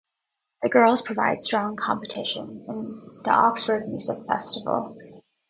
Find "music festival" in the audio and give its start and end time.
3.87-4.97